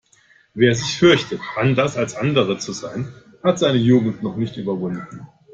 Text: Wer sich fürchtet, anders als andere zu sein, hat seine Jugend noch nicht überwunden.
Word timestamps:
Wer 0.55 0.73
sich 0.73 0.97
fürchtet, 0.97 1.39
anders 1.55 1.95
als 1.95 2.15
andere 2.15 2.57
zu 2.57 2.73
sein, 2.73 3.13
hat 3.43 3.59
seine 3.59 3.77
Jugend 3.77 4.23
noch 4.23 4.35
nicht 4.35 4.57
überwunden. 4.57 5.27